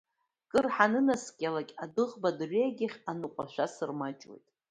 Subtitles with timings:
[0.51, 4.45] Кыр ҳанынаскьалак, адәыӷба дырҩагьых аныҟәашәа сырмаҷуеит.